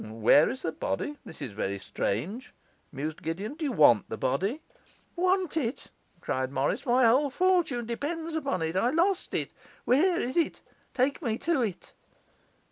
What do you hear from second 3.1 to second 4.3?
Gideon. 'Do you want the